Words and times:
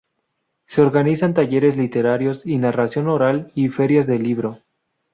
Se 0.65 0.81
organizan 0.81 1.35
talleres 1.35 1.77
literarios 1.77 2.47
y 2.47 2.57
narración 2.57 3.07
oral 3.07 3.51
y 3.53 3.69
ferias 3.69 4.07
del 4.07 4.23
libro. 4.23 4.57